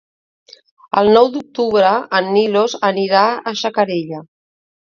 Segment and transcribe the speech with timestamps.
[1.01, 4.27] El nou d'octubre en Milos anirà a Xacarella.